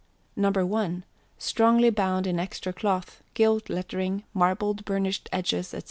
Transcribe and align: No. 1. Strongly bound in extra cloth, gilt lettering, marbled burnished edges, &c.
No. 0.35 0.49
1. 0.49 1.03
Strongly 1.37 1.91
bound 1.91 2.25
in 2.25 2.39
extra 2.39 2.73
cloth, 2.73 3.21
gilt 3.35 3.69
lettering, 3.69 4.23
marbled 4.33 4.83
burnished 4.83 5.29
edges, 5.31 5.67
&c. 5.67 5.79